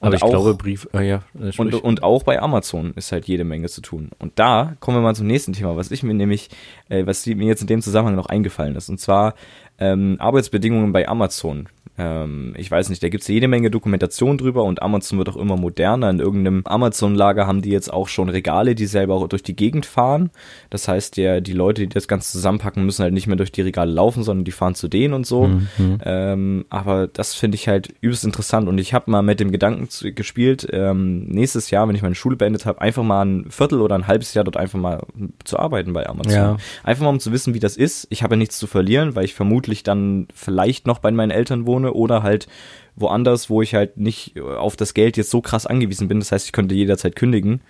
[0.00, 3.26] Aber ich auch, glaube, Brief, äh, ja, äh, und, und auch bei Amazon ist halt
[3.26, 4.10] jede Menge zu tun.
[4.18, 6.50] Und da kommen wir mal zum nächsten Thema, was ich mir nämlich,
[6.88, 8.88] äh, was mir jetzt in dem Zusammenhang noch eingefallen ist.
[8.90, 9.34] Und zwar
[9.78, 11.68] ähm, Arbeitsbedingungen bei Amazon.
[11.98, 15.56] Ähm, ich weiß nicht, da gibt's jede Menge Dokumentation drüber und Amazon wird auch immer
[15.56, 16.10] moderner.
[16.10, 19.86] In irgendeinem Amazon-Lager haben die jetzt auch schon Regale, die selber auch durch die Gegend
[19.86, 20.30] fahren.
[20.68, 23.62] Das heißt, der, die Leute, die das Ganze zusammenpacken, müssen halt nicht mehr durch die
[23.62, 25.46] Regale laufen, sondern die fahren zu denen und so.
[25.46, 25.98] Mhm.
[26.04, 29.88] Ähm, aber das finde ich halt übelst interessant und ich habe mal mit dem Gedanken
[29.88, 33.80] zu, gespielt, ähm, nächstes Jahr, wenn ich meine Schule beendet habe, einfach mal ein Viertel
[33.80, 35.02] oder ein halbes Jahr dort einfach mal
[35.44, 36.32] zu arbeiten bei Amazon.
[36.32, 36.56] Ja.
[36.84, 38.06] Einfach mal um zu wissen, wie das ist.
[38.10, 39.34] Ich habe ja nichts zu verlieren, weil ich
[39.66, 42.46] vermutlich dann vielleicht noch bei meinen Eltern wohne oder halt
[42.94, 46.20] woanders, wo ich halt nicht auf das Geld jetzt so krass angewiesen bin.
[46.20, 47.60] Das heißt, ich könnte jederzeit kündigen.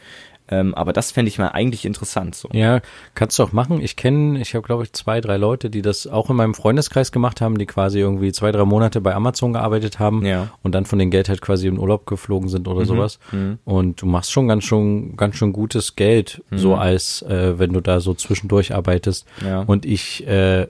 [0.49, 2.37] Ähm, aber das fände ich mal eigentlich interessant.
[2.37, 2.49] So.
[2.53, 2.81] Ja,
[3.15, 3.81] kannst du auch machen.
[3.81, 7.11] Ich kenne, ich habe glaube ich zwei, drei Leute, die das auch in meinem Freundeskreis
[7.11, 10.50] gemacht haben, die quasi irgendwie zwei, drei Monate bei Amazon gearbeitet haben Ja.
[10.62, 13.19] und dann von den Geld halt quasi in Urlaub geflogen sind oder sowas.
[13.33, 13.59] mhm.
[13.65, 17.81] Und du machst schon ganz schon ganz schön gutes Geld, so als äh, wenn du
[17.81, 19.26] da so zwischendurch arbeitest.
[19.45, 19.62] Ja.
[19.62, 20.69] Und ich äh,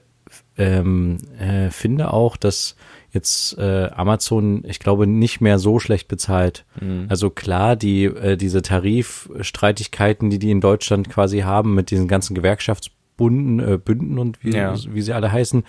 [0.57, 2.75] ähm, äh, finde auch, dass
[3.11, 6.65] jetzt äh, Amazon, ich glaube, nicht mehr so schlecht bezahlt.
[6.81, 7.05] Mhm.
[7.09, 12.35] Also klar, die äh, diese Tarifstreitigkeiten, die die in Deutschland quasi haben mit diesen ganzen
[12.35, 14.75] Gewerkschaftsbunden, äh, Bünden und wie, Ja.
[14.89, 15.63] wie sie alle heißen,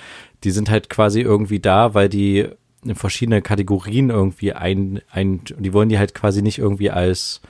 [0.44, 2.46] die sind halt quasi irgendwie da, weil die
[2.84, 7.40] in verschiedene Kategorien irgendwie ein, ein die wollen die halt quasi nicht irgendwie als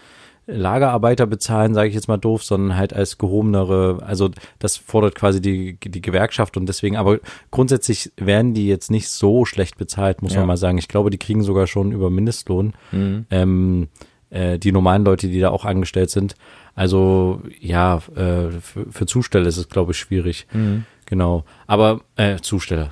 [0.50, 5.40] Lagerarbeiter bezahlen, sage ich jetzt mal doof, sondern halt als gehobenere, also das fordert quasi
[5.42, 7.18] die, die Gewerkschaft und deswegen, aber
[7.50, 10.40] grundsätzlich werden die jetzt nicht so schlecht bezahlt, muss Ja.
[10.40, 10.78] man mal sagen.
[10.78, 13.26] Ich glaube, die kriegen sogar schon über Mindestlohn, Mhm.
[13.30, 13.88] ähm,
[14.30, 16.34] äh, die normalen Leute, die da auch angestellt sind.
[16.74, 20.46] Also ja, äh, für, für Zusteller ist es, glaube ich, schwierig.
[20.52, 20.84] Mhm.
[21.06, 21.44] Genau.
[21.66, 22.90] Aber äh, Zusteller,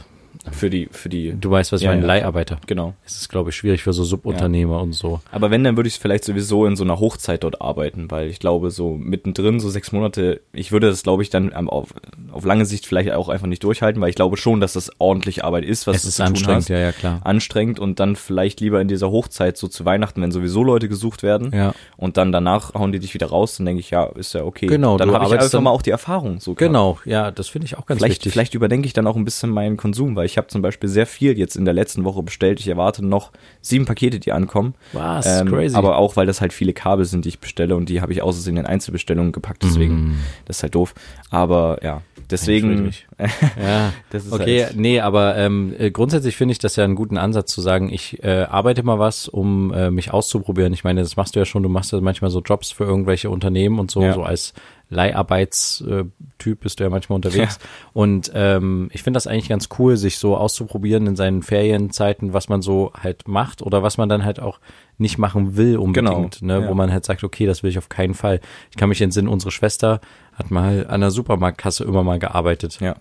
[0.53, 1.35] Für die, für die.
[1.39, 2.07] du weißt, was ich Ja, meine, ja.
[2.09, 2.59] Leiharbeiter.
[2.67, 2.95] Genau.
[3.05, 5.21] Es ist, glaube ich, schwierig für so Subunternehmer und so.
[5.33, 8.39] Aber wenn, dann würde ich vielleicht sowieso in so einer Hochzeit dort arbeiten, weil ich
[8.39, 11.95] glaube, so mittendrin, so sechs Monate, ich würde das, glaube ich, dann auf,
[12.33, 15.45] auf lange Sicht vielleicht auch einfach nicht durchhalten, weil ich glaube schon, dass das ordentliche
[15.45, 16.69] Arbeit ist, was Es ist anstrengend, hast.
[16.69, 17.21] ja, ja, klar.
[17.25, 21.23] Anstrengend und dann vielleicht lieber in dieser Hochzeit so zu Weihnachten, wenn sowieso Leute gesucht
[21.23, 21.75] werden Ja.
[21.97, 24.67] und dann danach hauen die dich wieder raus, dann denke ich, ja, ist ja okay.
[24.67, 26.41] Genau, dann habe ich einfach dann- mal auch die Erfahrung.
[26.41, 28.33] So Genau, ja, das finde ich auch ganz Vielleicht, wichtig.
[28.33, 31.07] vielleicht überdenke ich dann auch ein bisschen meinen Konsum, weil ich habe zum Beispiel sehr
[31.07, 32.61] viel jetzt in der letzten Woche bestellt.
[32.61, 34.75] Ich erwarte noch sieben Pakete, die ankommen.
[34.93, 35.27] Was?
[35.27, 35.77] Ähm, Crazy.
[35.77, 38.23] Aber auch, weil das halt viele Kabel sind, die ich bestelle und die habe ich
[38.23, 40.17] außersehen in Einzelbestellungen gepackt, deswegen, Mm.
[40.47, 40.95] das ist halt doof.
[41.31, 46.59] Aber ja, deswegen, ja, das ist okay, halt, nee, aber ähm, äh, grundsätzlich finde ich
[46.59, 50.13] das ja einen guten Ansatz zu sagen, ich äh, arbeite mal was, um äh, mich
[50.13, 50.73] auszuprobieren.
[50.73, 53.31] Ich meine, das machst du ja schon, du machst ja manchmal so Jobs für irgendwelche
[53.31, 54.13] Unternehmen und so, Ja.
[54.13, 54.53] so als
[54.89, 57.59] Leiharbeitstyp bist du ja manchmal unterwegs.
[57.93, 62.49] Und ähm, ich finde das eigentlich ganz cool, sich so auszuprobieren in seinen Ferienzeiten, was
[62.49, 64.61] man so halt macht oder was man dann halt auch
[64.99, 66.65] nicht machen will unbedingt, Genau, ne?
[66.65, 66.69] ja.
[66.71, 68.41] wo man halt sagt, okay, das will ich auf keinen Fall.
[68.71, 70.01] Ich kann mich entsinnen, unsere Schwester
[70.35, 72.79] hat mal an der Supermarktkasse immer mal gearbeitet.
[72.81, 72.97] ja.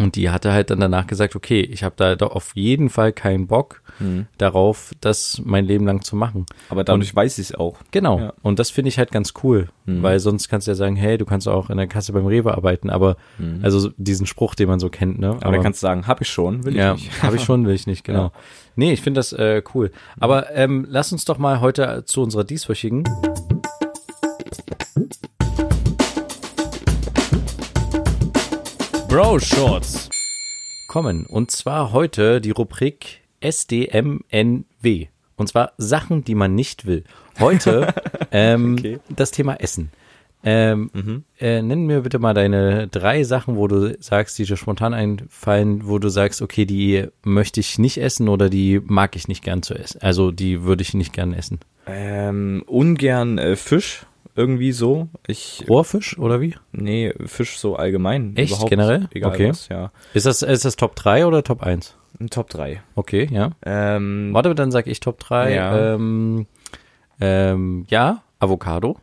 [0.00, 3.12] Und die hatte halt dann danach gesagt, okay, ich habe da doch auf jeden Fall
[3.12, 4.26] keinen Bock Mhm.
[4.38, 6.46] darauf, das mein Leben lang zu machen.
[6.70, 7.76] Aber dadurch weiß ich es auch.
[7.90, 8.18] Genau.
[8.18, 8.32] Ja.
[8.40, 10.02] Und das finde ich halt ganz cool, Mhm.
[10.02, 12.54] weil sonst kannst du ja sagen, hey, du kannst auch in der Kasse beim Rewe
[12.54, 13.16] arbeiten, aber
[13.62, 15.36] also so diesen Spruch, den man so kennt, ne?
[15.42, 17.22] Aber, dann kannst du sagen, habe ich schon, will ich ja, nicht.
[17.22, 18.24] habe ich schon, will ich nicht, genau.
[18.24, 18.32] Ja.
[18.76, 19.90] Nee, ich finde das äh, cool.
[20.18, 23.04] Aber ähm, lass uns doch mal heute zu unserer dieswöchigen
[29.10, 30.08] Bro Shorts.
[30.86, 31.26] kommen.
[31.26, 35.06] Und zwar heute die Rubrik SDMNW.
[35.36, 37.04] Und zwar Sachen, die man nicht will.
[37.38, 37.92] Heute
[38.30, 38.98] ähm, Okay.
[39.08, 39.90] das Thema Essen.
[40.42, 44.94] Ähm, äh, nenn mir bitte mal deine drei Sachen, wo du sagst, die dir spontan
[44.94, 49.44] einfallen, wo du sagst, okay, die möchte ich nicht essen oder die mag ich nicht
[49.44, 50.00] gern zu essen.
[50.02, 51.60] Also die würde ich nicht gern essen.
[51.86, 55.08] Ähm, ungern äh, Fisch, irgendwie so.
[55.26, 56.54] Ich, Rohrfisch oder wie?
[56.72, 58.36] nee, Fisch so allgemein.
[58.36, 58.52] Echt?
[58.52, 59.08] Überhaupt, Generell?
[59.12, 59.48] Egal Okay.
[59.50, 59.90] was, ja.
[60.14, 61.96] Ist das, ist das Top 3 oder Top 1?
[62.18, 62.82] Ein Top 3.
[62.94, 63.50] Okay, ja.
[63.64, 65.54] Ähm, Warte, dann sag ich Top 3.
[65.54, 65.94] Ja.
[65.94, 66.46] Ähm,
[67.20, 68.96] ähm, ja, Avocado.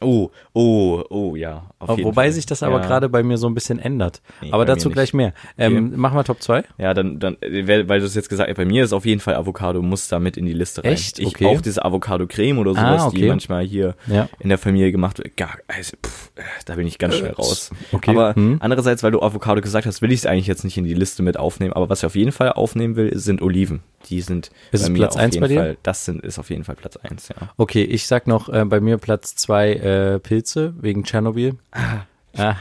[0.00, 1.70] Oh, oh, oh, ja.
[1.80, 2.32] auf jeden Wobei Fall.
[2.32, 2.86] sich das aber Ja.
[2.86, 4.22] gerade bei mir so ein bisschen ändert.
[4.40, 5.32] Nee, aber dazu gleich mehr.
[5.56, 6.62] Ähm, Machen wir Top 2?
[6.78, 9.20] Ja, dann, dann, äh, weil du es jetzt gesagt hast, bei mir ist auf jeden
[9.20, 10.92] Fall Avocado muss da mit in die Liste rein.
[10.92, 11.18] Echt?
[11.18, 11.46] Ich Okay.
[11.46, 13.28] auch diese Avocado-Creme oder Ah, sowas, die okay.
[13.28, 14.28] manchmal hier Ja.
[14.38, 15.36] in der Familie gemacht wird.
[15.36, 17.70] Gar, also, pff, äh, da bin ich ganz schnell raus.
[17.92, 18.10] okay.
[18.12, 18.58] Aber Hm.
[18.60, 21.22] andererseits, weil du Avocado gesagt hast, will ich es eigentlich jetzt nicht in die Liste
[21.24, 21.72] mit aufnehmen.
[21.72, 23.82] Aber was ich auf jeden Fall aufnehmen will, sind Oliven.
[24.10, 25.56] Die sind Ist es bei mir Platz auf jeden bei dir?
[25.60, 27.48] Fall, das sind, ist auf jeden Fall Platz eins, ja.
[27.56, 31.54] Okay, ich sag noch äh, bei mir Platz 2 äh, Pilze wegen Tschernobyl.
[31.72, 32.04] Ah.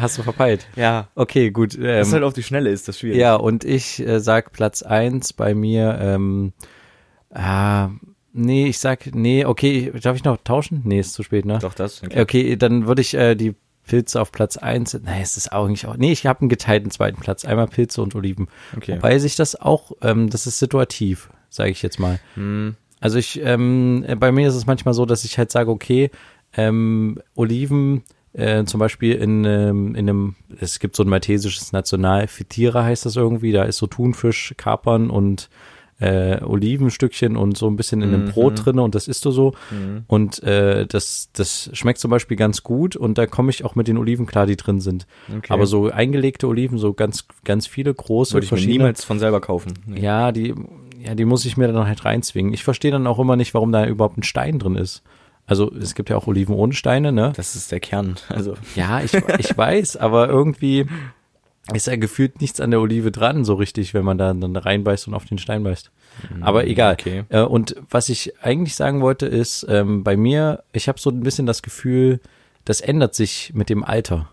[0.00, 0.66] Hast du verpeilt.
[0.76, 1.08] Ja.
[1.14, 1.74] Okay, gut.
[1.76, 3.18] Ähm, Das halt auf die Schnelle ist das schwierig.
[3.18, 5.98] ja, und ich äh, sag Platz 1 bei mir.
[6.00, 6.52] Ähm,
[7.30, 7.90] ah,
[8.32, 10.82] nee, ich sag, nee, okay, darf ich noch tauschen?
[10.84, 11.58] Nee, ist zu spät, ne?
[11.60, 12.02] Doch, das.
[12.14, 13.54] Okay, dann würde ich äh, die
[13.86, 15.00] Pilze auf Platz 1.
[15.04, 15.96] Nein, es ist auch nicht auch.
[15.96, 17.44] Nee, ich habe einen geteilten zweiten Platz.
[17.44, 18.48] Einmal Pilze und Oliven.
[18.76, 18.96] Okay.
[18.96, 22.18] Wobei sich das auch, ähm, das ist situativ, sage ich jetzt mal.
[22.34, 22.76] Hm.
[23.00, 26.10] Also ich, ähm, bei mir ist es manchmal so, dass ich halt sage, okay,
[26.56, 32.26] ähm, Oliven, äh, zum Beispiel in, ähm, in einem, es gibt so ein maltesisches National,
[32.28, 35.48] Fitira heißt das irgendwie, da ist so Thunfisch, Kapern und
[36.00, 38.30] äh, Olivenstückchen und so ein bisschen in einem Mhm.
[38.30, 39.54] Brot drinne und das isst du so.
[40.08, 43.86] Und äh, das, das schmeckt zum Beispiel ganz gut und da komme ich auch mit
[43.86, 45.06] den Oliven klar, die drin sind.
[45.28, 45.52] Okay.
[45.52, 48.78] Aber so eingelegte Oliven, so ganz, ganz viele große, Würde ich verschiedene.
[48.78, 49.74] niemals von selber kaufen.
[49.86, 50.00] Nee.
[50.00, 50.52] Ja, die,
[51.00, 52.52] ja, die muss ich mir dann halt reinzwingen.
[52.52, 55.04] Ich verstehe dann auch immer nicht, warum da überhaupt ein Stein drin ist.
[55.46, 57.32] Also es gibt ja auch Oliven ohne Steine, ne?
[57.36, 58.16] Das ist der Kern.
[58.28, 60.86] Also, Ja, ich, ich weiß, aber irgendwie
[61.72, 65.08] ist ja gefühlt nichts an der Olive dran, so richtig, wenn man da dann reinbeißt
[65.08, 65.90] und auf den Stein beißt.
[66.40, 66.94] Aber egal.
[66.94, 67.24] okay.
[67.30, 71.20] Äh, und was ich eigentlich sagen wollte, ist, ähm, bei mir, ich habe so ein
[71.20, 72.20] bisschen das Gefühl,
[72.64, 74.28] das ändert sich mit dem Alter.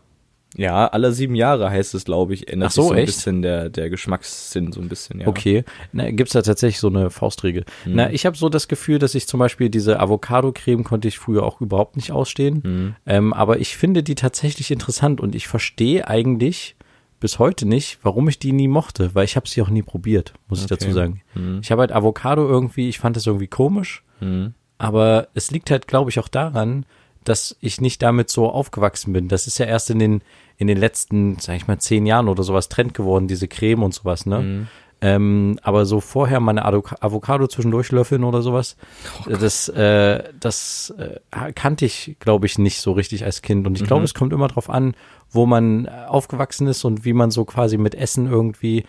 [0.58, 3.06] Ja, alle sieben Jahre heißt es, glaube ich, ändert Ach so, sich so ein echt?
[3.08, 5.28] bisschen der, der Geschmackssinn, so ein bisschen, ja.
[5.28, 5.64] Okay.
[5.94, 7.64] Na, gibt's da tatsächlich so eine Faustregel?
[7.86, 7.96] Mhm.
[7.96, 11.44] Na, ich habe so das Gefühl, dass ich zum Beispiel diese Avocado-Creme konnte ich früher
[11.44, 12.62] auch überhaupt nicht ausstehen.
[12.64, 12.96] Mhm.
[13.06, 16.76] Ähm, aber ich finde die tatsächlich interessant und ich verstehe eigentlich
[17.22, 20.34] bis heute nicht, warum ich die nie mochte, weil ich habe sie auch nie probiert,
[20.50, 20.76] muss ich Okay.
[20.80, 21.22] dazu sagen.
[21.36, 21.60] Mhm.
[21.64, 24.54] Ich habe halt Avocado irgendwie, ich fand das irgendwie komisch, Mhm.
[24.80, 26.86] aber es liegt halt, glaube ich, auch daran,
[27.24, 29.28] dass ich nicht damit so aufgewachsen bin.
[29.28, 30.22] Das ist ja erst in den,
[30.58, 33.94] in den letzten, sag ich mal, zehn Jahren oder sowas Trend geworden, diese Creme und
[33.94, 34.40] sowas, ne?
[34.40, 34.68] Mhm.
[35.04, 38.78] Ähm, aber so vorher mal eine Ado- Avocado zwischendurch löffeln oder sowas,
[39.26, 43.66] Oh das, äh, das äh, kannte ich, glaube ich, nicht so richtig als Kind.
[43.66, 43.88] Und ich Mhm.
[43.88, 44.94] glaube, es kommt immer drauf an,
[45.32, 48.84] wo man äh, aufgewachsen ist und wie man so quasi mit Essen irgendwie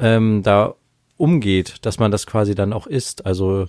[0.00, 0.74] ähm, da
[1.16, 3.24] umgeht, dass man das quasi dann auch isst.
[3.24, 3.68] Also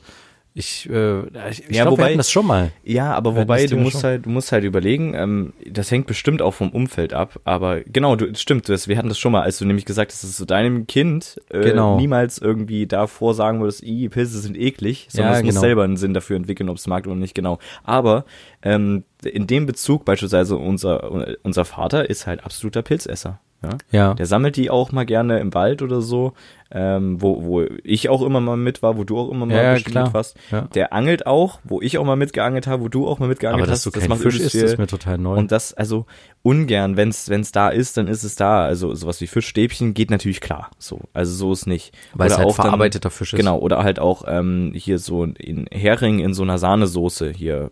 [0.57, 2.71] ich, äh, ich, ich Ja, glaube, wir hatten das schon mal.
[2.85, 4.03] Ja, aber wobei, du musst schon.
[4.03, 8.15] halt, du musst halt überlegen, ähm, das hängt bestimmt auch vom Umfeld ab, aber genau,
[8.15, 10.45] du, stimmt, das, wir hatten das schon mal, als du nämlich gesagt hast, dass du
[10.45, 11.97] deinem Kind äh, Genau.
[11.97, 15.61] niemals irgendwie davor sagen würdest, i, Pilze sind eklig, sondern Ja, es muss genau.
[15.61, 17.59] selber einen Sinn dafür entwickeln, ob es mag oder nicht, genau.
[17.83, 18.23] Aber
[18.63, 23.41] ähm, in dem Bezug beispielsweise unser, unser Vater ist halt absoluter Pilzesser.
[23.71, 23.77] Ja?
[23.91, 24.13] Ja.
[24.13, 26.33] Der sammelt die auch mal gerne im Wald oder so,
[26.71, 29.73] ähm, wo, wo ich auch immer mal mit war, wo du auch immer mal Ja,
[29.73, 30.05] bestimmt klar.
[30.05, 30.35] mit warst.
[30.51, 30.61] Ja.
[30.73, 33.69] Der angelt auch, wo ich auch mal mitgeangelt habe, wo du auch mal mitgeangelt Aber
[33.71, 33.95] dass hast.
[33.95, 35.37] du das kein Fisch isst, ist mir total neu.
[35.37, 36.05] Und das, also
[36.41, 38.65] ungern, wenn's wenn's da ist, dann ist es da.
[38.65, 40.69] Also sowas wie Fischstäbchen geht natürlich klar.
[40.79, 41.93] So, also so ist nicht.
[42.13, 43.37] Weil es Oder halt auch dann- verarbeiteter Fisch ist.
[43.39, 47.69] Genau, oder halt auch ähm, hier so in Hering in so einer Sahnesoße hier.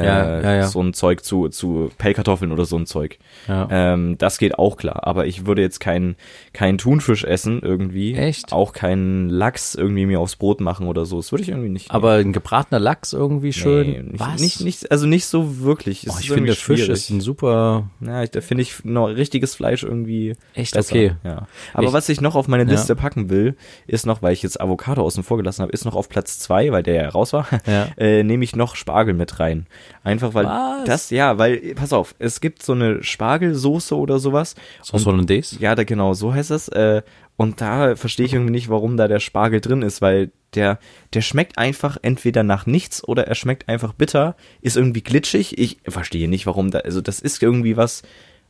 [0.00, 0.66] Äh, Ja, ja, ja.
[0.66, 3.18] So ein Zeug zu, zu Pellkartoffeln oder so ein Zeug.
[3.48, 5.06] Ähm, das geht auch klar.
[5.06, 6.16] Aber ich würde jetzt keinen
[6.52, 8.14] keinen Thunfisch essen irgendwie.
[8.14, 8.52] Echt?
[8.52, 11.18] Auch keinen Lachs irgendwie mir aufs Brot machen oder so.
[11.18, 11.90] Das würde ich irgendwie nicht.
[11.90, 13.86] Aber ein gebratener Lachs irgendwie schön.
[13.90, 14.40] Nee, nicht, Was?
[14.40, 16.06] Nicht, nicht, also nicht so wirklich.
[16.08, 17.90] Oh, ich finde, Fisch ist ein super.
[18.00, 20.94] Ja, ich, da finde ich noch richtiges Fleisch irgendwie Echt besser.
[20.94, 21.12] okay.
[21.24, 21.46] Ja.
[21.74, 22.62] Aber Ich- was ich noch auf meine.
[22.72, 25.94] Liste packen will, ist noch, weil ich jetzt Avocado außen vor gelassen habe, ist noch
[25.96, 27.46] auf Platz zwei, weil der ja raus war,
[27.98, 29.66] äh, nehme ich noch Spargel mit rein.
[30.04, 30.84] Einfach weil Was?
[30.84, 34.54] das, ja, weil, pass auf, es gibt so eine Spargelsoße oder sowas.
[34.82, 35.56] Sauce Hollandaise?
[35.60, 36.68] Ja, da genau, so heißt das.
[36.68, 37.02] Äh,
[37.36, 40.78] und da verstehe ich irgendwie nicht, warum da der Spargel drin ist, weil der,
[41.14, 45.58] der schmeckt einfach entweder nach nichts oder er schmeckt einfach bitter, ist irgendwie glitschig.
[45.58, 48.02] Ich verstehe nicht, warum da, also das ist irgendwie was,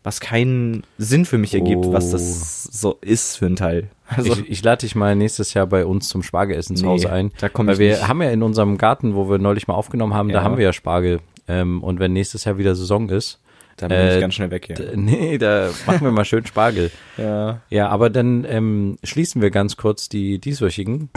[0.05, 3.89] was keinen Sinn für mich ergibt, was das so ist für ein Teil.
[4.09, 7.13] Also, ich, ich lade dich mal nächstes Jahr bei uns zum Spargelessen zu Nee, Hause
[7.13, 7.31] ein.
[7.39, 8.09] da komm Weil ich wir nicht.
[8.09, 10.43] haben ja in unserem Garten, wo wir neulich mal aufgenommen haben, da Ja.
[10.45, 11.21] haben wir ja Spargel.
[11.49, 13.41] Ähm, und wenn nächstes Jahr wieder Saison ist,
[13.79, 14.77] da bin äh, ich ganz schnell weg hier.
[14.77, 16.91] d- nee, da machen wir mal schön Spargel.
[17.17, 17.61] Ja.
[17.71, 21.11] Ja, aber dann ähm, schließen wir ganz kurz die dieswöchigen.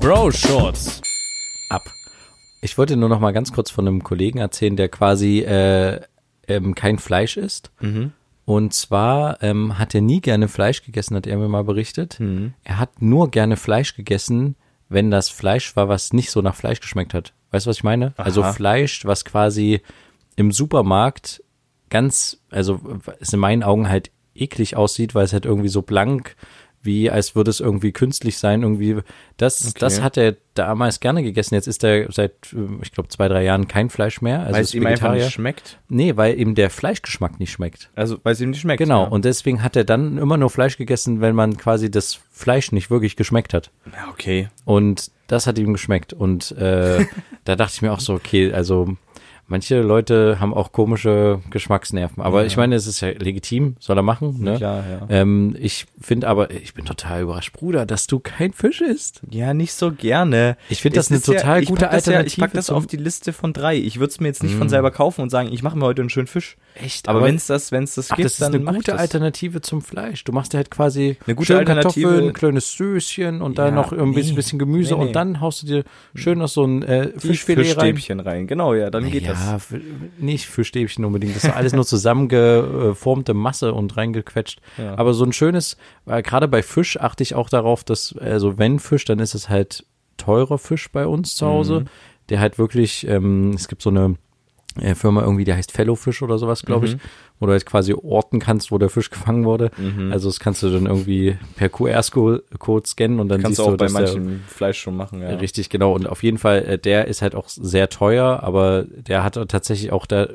[0.00, 1.00] Bro Shorts.
[1.70, 1.82] ab.
[2.64, 6.00] Ich wollte nur noch mal ganz kurz von einem Kollegen erzählen, der quasi äh,
[6.48, 7.70] ähm, kein Fleisch isst.
[7.80, 8.12] Mhm.
[8.46, 12.18] Und zwar ähm, hat er nie gerne Fleisch gegessen, hat er mir mal berichtet.
[12.64, 14.56] Er hat nur gerne Fleisch gegessen,
[14.88, 17.34] wenn das Fleisch war, was nicht so nach Fleisch geschmeckt hat.
[17.50, 18.14] Weißt du, was ich meine?
[18.16, 18.54] Also Aha.
[18.54, 19.82] Fleisch, was quasi
[20.36, 21.42] im Supermarkt
[21.90, 22.80] ganz, also
[23.20, 26.34] es in meinen Augen halt eklig aussieht, weil es halt irgendwie so blank,
[26.84, 28.98] wie als würde es irgendwie künstlich sein, irgendwie.
[29.36, 29.74] Das, Okay.
[29.80, 31.54] das hat er damals gerne gegessen.
[31.54, 34.40] Jetzt ist er seit, äh, ich glaube, zwei, drei Jahren kein Fleisch mehr.
[34.40, 35.78] Also weil es ihm einfach nicht schmeckt.
[35.88, 37.90] Nee, weil ihm der Fleischgeschmack nicht schmeckt.
[37.96, 38.78] Also, weil es ihm nicht schmeckt.
[38.78, 39.08] Genau, Ja.
[39.08, 42.90] und deswegen hat er dann immer nur Fleisch gegessen, wenn man quasi das Fleisch nicht
[42.90, 43.70] wirklich geschmeckt hat.
[43.86, 44.48] ja, okay.
[44.64, 46.12] Und das hat ihm geschmeckt.
[46.12, 47.06] Und äh,
[47.44, 48.96] da dachte ich mir auch so, okay, also
[49.46, 52.22] manche Leute haben auch komische Geschmacksnerven.
[52.22, 54.40] Aber ich meine, es ist ja legitim, soll er machen.
[54.42, 54.56] Ne?
[54.56, 55.06] Klar, ja.
[55.08, 59.20] Ähm, ich finde aber, ich bin total überrascht, Bruder, dass du kein Fisch isst.
[59.30, 60.56] Ja, nicht so gerne.
[60.68, 62.86] Ich finde das eine ja- total ich gute das ja, Ich Alternative pack das auf
[62.86, 63.76] die Liste von drei.
[63.76, 64.58] Ich würde es mir jetzt nicht Mm.
[64.58, 66.56] von selber kaufen und sagen, ich mache mir heute einen schönen Fisch.
[66.74, 67.08] Echt?
[67.08, 69.00] Aber, wenn es das, wenn es das Ach, gibt, das ist dann eine gute das.
[69.00, 70.24] Alternative zum Fleisch.
[70.24, 73.82] Du machst dir halt quasi Eine gute Alternative- Kartoffeln, ein kleines Söschen und dann Ja,
[73.82, 74.36] noch ein bisschen, nee.
[74.36, 75.06] bisschen Gemüse Nee, nee.
[75.08, 77.64] und dann haust du dir schön noch so ein äh, Fischfilet rein.
[77.96, 78.46] Fischstäbchen rein.
[78.46, 79.80] Genau, ja, dann geht ja, für-
[80.18, 81.34] nicht für Stäbchen unbedingt.
[81.36, 84.60] Das ist alles nur zusammengeformte Masse und reingequetscht.
[84.78, 84.96] Ja.
[84.98, 88.78] Aber so ein schönes, weil gerade bei Fisch achte ich auch darauf, dass, also wenn
[88.78, 89.84] Fisch, dann ist es halt
[90.16, 91.84] teurer Fisch bei uns zu Hause, Mhm.
[92.28, 94.14] der halt wirklich, ähm, es gibt so eine äh,
[94.94, 96.94] Firma irgendwie, die heißt Fellowfish oder sowas, glaube Mhm.
[96.94, 97.00] ich,
[97.38, 99.70] wo du halt quasi orten kannst, wo der Fisch gefangen wurde.
[100.10, 103.76] Also das kannst du dann irgendwie per QR-Code scannen und dann Kannst siehst du auch
[103.76, 105.28] bei dass der manchem Fleisch schon machen, ja.
[105.36, 105.92] Richtig, genau.
[105.92, 109.92] Und auf jeden Fall, äh, der ist halt auch sehr teuer, aber der hat tatsächlich
[109.92, 110.28] auch da,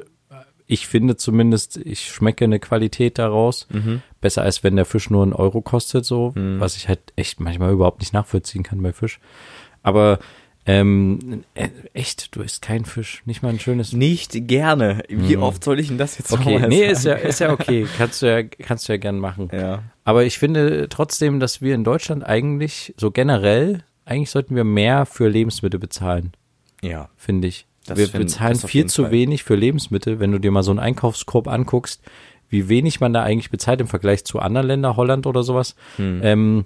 [0.67, 3.67] ich finde zumindest, ich schmecke eine Qualität daraus.
[3.71, 4.01] Mhm.
[4.21, 7.71] Besser als wenn der Fisch nur einen Euro kostet, so, was ich halt echt manchmal
[7.73, 9.19] überhaupt nicht nachvollziehen kann bei Fisch.
[9.81, 10.19] Aber
[10.71, 13.91] ähm, äh, echt, du isst kein Fisch, nicht mal ein schönes.
[13.91, 15.01] Nicht gerne.
[15.09, 16.31] Wie oft soll ich denn das jetzt.
[16.31, 16.91] Okay, nee, sagen?
[16.91, 17.87] ist ja, ist ja okay.
[17.97, 19.49] Kannst du ja, kannst du ja gern machen.
[19.51, 19.81] Ja.
[20.03, 25.05] Aber ich finde trotzdem, dass wir in Deutschland eigentlich, so generell, eigentlich sollten wir mehr
[25.07, 26.33] für Lebensmittel bezahlen.
[26.83, 27.09] Ja.
[27.17, 27.65] finde ich.
[27.87, 29.11] Das wir find- bezahlen viel zu Fall.
[29.11, 32.03] wenig für Lebensmittel, wenn du dir mal so einen Einkaufskorb anguckst,
[32.49, 35.75] wie wenig man da eigentlich bezahlt im Vergleich zu anderen Ländern, Holland oder sowas.
[35.95, 36.21] Hm.
[36.23, 36.65] Ähm,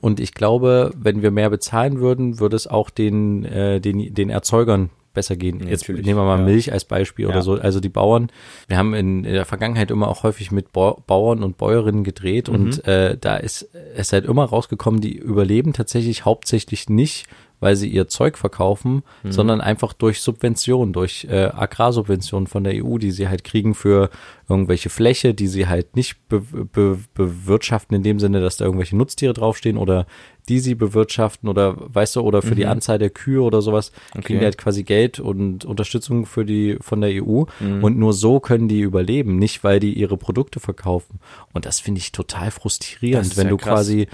[0.00, 4.30] und ich glaube, wenn wir mehr bezahlen würden, würde es auch den, äh, den, den
[4.30, 5.66] Erzeugern besser gehen.
[5.66, 6.44] Jetzt Natürlich, nehmen wir mal ja.
[6.44, 7.30] Milch als Beispiel Ja.
[7.30, 7.54] oder so.
[7.54, 8.30] Also die Bauern,
[8.68, 12.48] wir haben in, in der Vergangenheit immer auch häufig mit Bau- Bauern und Bäuerinnen gedreht
[12.48, 12.54] Mhm.
[12.54, 17.26] und äh, da ist es halt immer rausgekommen, die überleben tatsächlich hauptsächlich nicht,
[17.60, 19.32] weil sie ihr Zeug verkaufen, Mhm.
[19.32, 24.10] sondern einfach durch Subventionen, durch äh, Agrarsubventionen von der EU, die sie halt kriegen für
[24.48, 28.96] irgendwelche Fläche, die sie halt nicht be be bewirtschaften in dem Sinne, dass da irgendwelche
[28.96, 30.06] Nutztiere draufstehen oder
[30.48, 34.14] die sie bewirtschaften oder weißt du, oder für die Anzahl der Kühe oder sowas, kriegen
[34.14, 34.20] Mhm.
[34.24, 34.38] Okay.
[34.38, 37.84] die halt quasi Geld und Unterstützung für die von der EU Mhm.
[37.84, 41.20] und nur so können die überleben, nicht weil die ihre Produkte verkaufen.
[41.52, 43.68] Und das finde ich total frustrierend, wenn ja du krass.
[43.74, 44.08] quasi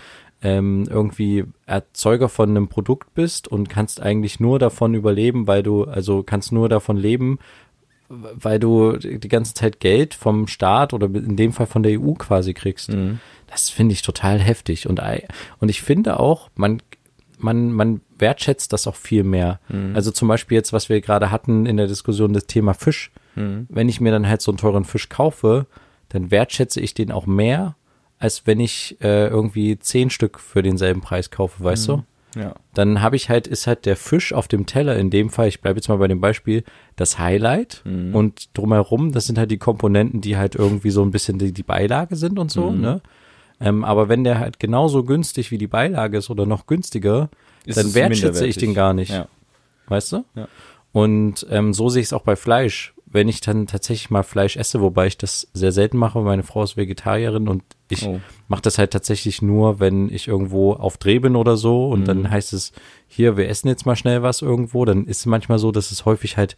[0.45, 5.85] ähm, irgendwie Erzeuger von einem Produkt bist und kannst eigentlich nur davon überleben, weil du,
[5.85, 7.39] also kannst nur davon leben,
[8.09, 12.13] weil du die ganze Zeit Geld vom Staat oder in dem Fall von der EU
[12.13, 12.91] quasi kriegst.
[12.91, 13.21] Mhm.
[13.47, 14.87] Das finde ich total heftig.
[14.87, 15.01] Und,
[15.61, 16.83] und ich finde auch, man,
[17.39, 19.61] man, man wertschätzt das auch viel mehr.
[19.71, 19.97] Mhm.
[19.97, 23.11] Also zum Beispiel jetzt, was wir gerade hatten in der Diskussion, das Thema Fisch.
[23.35, 23.67] Mhm.
[23.71, 25.67] Wenn ich mir dann halt so einen teuren Fisch kaufe,
[26.11, 27.77] dann wertschätze ich den auch mehr,
[28.25, 32.05] als wenn ich äh, irgendwie zehn Stück für denselben Preis kaufe, weißt du?
[32.35, 32.55] Ja.
[32.73, 35.61] Dann habe ich halt, ist halt der Fisch auf dem Teller, in dem Fall, ich
[35.61, 36.65] bleibe jetzt mal bei dem Beispiel,
[36.97, 41.39] das Highlight und drumherum, das sind halt die Komponenten, die halt irgendwie so ein bisschen
[41.39, 43.03] die, die Beilage sind und so, ne?
[43.61, 47.29] Ähm, aber wenn der halt genauso günstig wie die Beilage ist oder noch günstiger,
[47.67, 49.13] Ist dann wertschätze ich den gar nicht.
[49.13, 49.29] Ja.
[49.87, 50.25] Weißt du?
[50.35, 50.49] Ja.
[50.93, 52.95] Und ähm, so sehe ich es auch bei Fleisch.
[53.15, 56.65] Wenn ich dann tatsächlich mal Fleisch esse, wobei ich das sehr selten mache, meine Frau
[56.65, 58.21] ist Vegetarierin und ich Oh.
[58.49, 62.05] mache das halt tatsächlich nur, wenn ich irgendwo auf Dreh bin oder so und Mhm.
[62.07, 62.73] dann heißt es,
[63.07, 66.05] hier, wir essen jetzt mal schnell was irgendwo, dann ist es manchmal so, dass es
[66.05, 66.57] häufig halt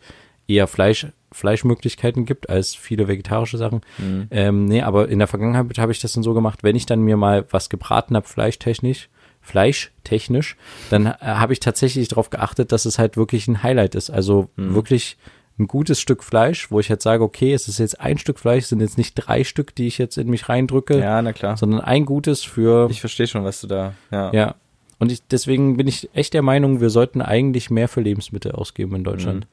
[0.49, 3.83] eher Fleisch, Fleischmöglichkeiten gibt als viele vegetarische Sachen.
[3.99, 4.29] Mhm.
[4.31, 7.01] Ähm, nee, aber in der Vergangenheit habe ich das dann so gemacht, wenn ich dann
[7.03, 9.11] mir mal was gebraten habe, fleischtechnisch,
[9.43, 10.57] fleischtechnisch,
[10.91, 14.11] dann äh, habe ich tatsächlich darauf geachtet, dass es halt wirklich ein Highlight ist.
[14.11, 14.75] Also Mhm.
[14.75, 15.17] wirklich
[15.59, 18.65] ein gutes Stück Fleisch, wo ich halt sage, okay, es ist jetzt ein Stück Fleisch,
[18.65, 21.57] es sind jetzt nicht drei Stück, die ich jetzt in mich reindrücke, Ja, na klar.
[21.57, 23.95] sondern ein gutes für, Ich verstehe schon, was du da.
[24.11, 24.33] Ja.
[24.33, 24.55] ja.
[24.99, 28.97] Und ich, deswegen bin ich echt der Meinung, wir sollten eigentlich mehr für Lebensmittel ausgeben
[28.97, 29.41] in Deutschland.
[29.45, 29.49] Mhm.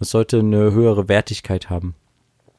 [0.00, 1.94] Es sollte eine höhere Wertigkeit haben.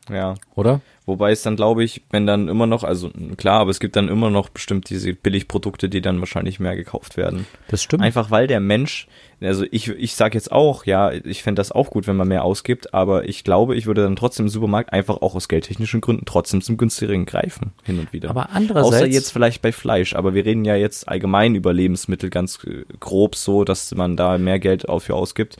[0.09, 0.35] Ja.
[0.55, 0.81] oder?
[1.07, 4.07] Wobei es dann, glaube ich, wenn dann immer noch, also klar, aber es gibt dann
[4.07, 7.45] immer noch bestimmt diese Billigprodukte, die dann wahrscheinlich mehr gekauft werden.
[7.67, 8.01] Das stimmt.
[8.01, 9.07] Einfach weil der Mensch,
[9.39, 12.43] also ich, ich sage jetzt auch, ja, ich fände das auch gut, wenn man mehr
[12.43, 16.25] ausgibt, aber ich glaube, ich würde dann trotzdem im Supermarkt einfach auch aus geldtechnischen Gründen
[16.25, 18.31] trotzdem zum günstigeren greifen, hin und wieder.
[18.31, 22.31] Aber andererseits- Außer jetzt vielleicht bei Fleisch, aber wir reden ja jetzt allgemein über Lebensmittel
[22.31, 25.57] ganz äh, grob so, dass man da mehr Geld dafür ausgibt.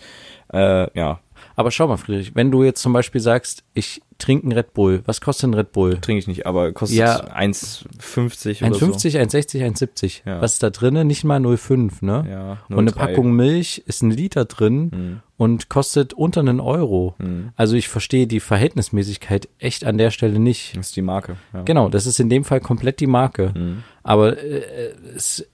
[0.51, 1.19] Äh, ja,
[1.55, 5.01] Aber schau mal, Friedrich, wenn du jetzt zum Beispiel sagst, ich trinke einen Red Bull,
[5.05, 5.97] was kostet ein Red Bull?
[5.99, 7.19] trinke ich nicht, aber kostet Ja.
[7.33, 10.21] 1,50 oder 1,50, 1,60, 1,70.
[10.25, 10.41] Ja.
[10.41, 11.05] Was ist da drinne?
[11.05, 12.23] Nicht mal 0,5, ne?
[12.25, 12.29] so.
[12.29, 12.95] Ja, Und eine 0,3.
[12.95, 15.19] Packung Milch ist ein Liter drin Hm.
[15.37, 17.15] und kostet unter einen Euro.
[17.55, 20.77] Also ich verstehe die Verhältnismäßigkeit echt an der Stelle nicht.
[20.77, 21.37] Das ist die Marke.
[21.53, 21.63] Ja.
[21.63, 23.53] Genau, das ist in dem Fall komplett die Marke.
[23.53, 23.83] Hm.
[24.03, 25.45] Aber äh, es,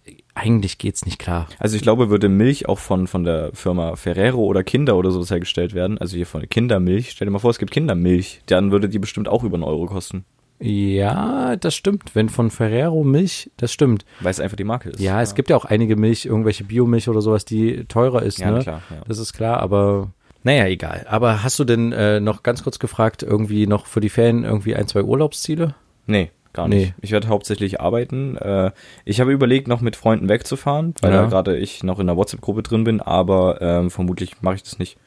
[0.41, 1.47] eigentlich geht's nicht klar.
[1.59, 5.29] Also ich glaube, würde Milch auch von, von der Firma Ferrero oder Kinder oder sowas
[5.29, 8.89] hergestellt werden, also hier von Kindermilch, stell dir mal vor, es gibt Kindermilch, dann würde
[8.89, 10.25] die bestimmt auch über einen Euro kosten,
[10.59, 12.15] Ja, das stimmt.
[12.15, 14.05] Wenn von Ferrero Milch, das stimmt.
[14.19, 14.99] weil es einfach die Marke ist.
[14.99, 18.39] Ja, es gibt ja auch einige Milch, irgendwelche Biomilch oder sowas, die teurer ist.
[18.39, 18.59] Ja, ne?
[18.59, 19.01] klar, ja.
[19.07, 20.11] Das ist klar, aber
[20.43, 21.05] naja, egal.
[21.09, 24.75] Aber hast du denn äh, noch ganz kurz gefragt, irgendwie noch für die Ferien irgendwie
[24.75, 25.75] ein, zwei Urlaubsziele?
[26.07, 26.75] Nee, gar Nee.
[26.77, 26.93] nicht.
[27.01, 28.37] Ich werde hauptsächlich arbeiten.
[28.37, 28.71] Äh,
[29.05, 31.21] ich habe überlegt, noch mit Freunden wegzufahren, weil Ja.
[31.23, 34.79] da gerade ich noch in der WhatsApp-Gruppe drin bin, aber ähm, vermutlich mache ich das
[34.79, 34.97] nicht.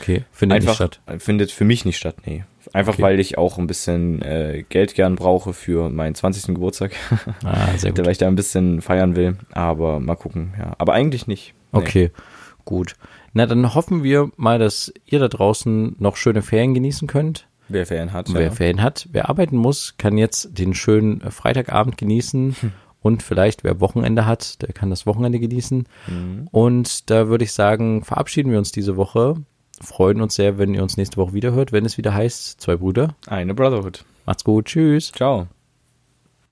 [0.00, 1.00] Okay, findet Einfach nicht statt.
[1.20, 2.44] findet für mich nicht statt, nee.
[2.72, 3.02] Einfach Okay.
[3.02, 6.54] weil ich auch ein bisschen äh, Geld gern brauche für meinen 20.
[6.54, 6.92] Geburtstag.
[7.44, 8.04] Ah, sehr gut.
[8.04, 9.36] weil ich da ein bisschen feiern will.
[9.52, 10.74] Aber mal gucken, ja.
[10.78, 11.54] Aber eigentlich nicht.
[11.72, 11.78] Nee.
[11.80, 12.10] Okay,
[12.64, 12.94] gut.
[13.34, 17.48] Na, dann hoffen wir mal, dass ihr da draußen noch schöne Ferien genießen könnt.
[17.68, 18.32] Wer Ferien hat.
[18.32, 18.50] Wer ja.
[18.50, 22.56] Ferien hat, wer arbeiten muss, kann jetzt den schönen äh, Freitagabend genießen.
[22.60, 22.72] Hm.
[23.00, 25.86] Und vielleicht, wer Wochenende hat, der kann das Wochenende genießen.
[26.06, 26.48] Mhm.
[26.50, 29.34] Und da würde ich sagen, verabschieden wir uns diese Woche.
[29.78, 32.76] Freuen uns sehr, wenn ihr uns nächste Woche wieder hört, wenn es wieder heißt, zwei
[32.76, 33.14] Brüder.
[33.26, 34.06] Eine Brotherhood.
[34.24, 35.12] Macht's gut, tschüss.
[35.12, 35.48] Ciao.